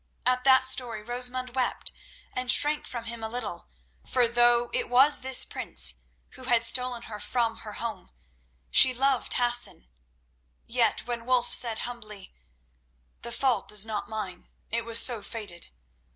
[0.25, 1.91] At that story Rosamund wept
[2.33, 3.67] and shrank from him a little,
[4.03, 8.09] for though it was this prince who had stolen her from her home,
[8.71, 9.89] she loved Hassan.
[10.65, 12.33] Yet when Wulf said humbly:
[13.21, 15.67] "The fault is not mine; it was so fated.